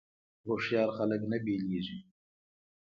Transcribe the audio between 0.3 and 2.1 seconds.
خو هوښیار خلک نه بیلیږي.